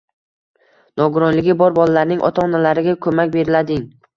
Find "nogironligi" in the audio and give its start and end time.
1.01-1.55